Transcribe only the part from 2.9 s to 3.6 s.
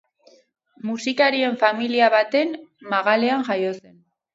magalean